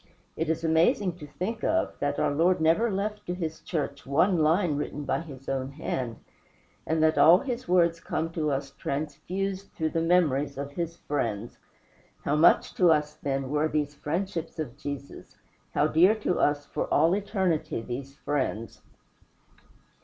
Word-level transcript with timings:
It 0.35 0.49
is 0.49 0.63
amazing 0.63 1.17
to 1.19 1.27
think 1.27 1.63
of, 1.63 1.93
that 1.99 2.17
our 2.17 2.31
Lord 2.31 2.59
never 2.59 2.89
left 2.89 3.23
to 3.27 3.35
his 3.35 3.61
church 3.61 4.03
one 4.03 4.39
line 4.39 4.75
written 4.75 5.05
by 5.05 5.19
his 5.21 5.47
own 5.47 5.73
hand, 5.73 6.15
and 6.87 7.03
that 7.03 7.19
all 7.19 7.37
his 7.37 7.67
words 7.67 7.99
come 7.99 8.31
to 8.31 8.49
us 8.49 8.71
transfused 8.71 9.71
through 9.73 9.91
the 9.91 10.01
memories 10.01 10.57
of 10.57 10.71
his 10.71 10.97
friends. 10.97 11.59
How 12.23 12.35
much 12.35 12.73
to 12.77 12.87
us, 12.91 13.13
then, 13.13 13.51
were 13.51 13.67
these 13.67 13.93
friendships 13.93 14.57
of 14.57 14.75
Jesus 14.75 15.37
how 15.75 15.85
dear 15.85 16.15
to 16.15 16.39
us, 16.39 16.65
for 16.65 16.91
all 16.91 17.13
eternity, 17.13 17.79
these 17.83 18.15
friends! 18.15 18.81